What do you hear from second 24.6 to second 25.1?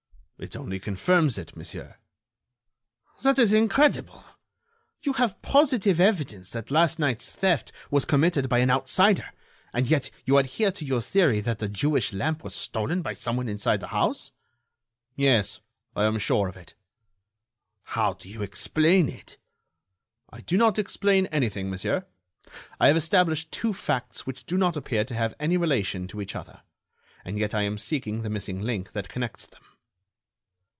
appear